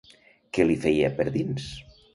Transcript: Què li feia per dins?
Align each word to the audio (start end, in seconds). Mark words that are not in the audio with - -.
Què 0.57 0.65
li 0.69 0.79
feia 0.87 1.13
per 1.21 1.29
dins? 1.39 1.71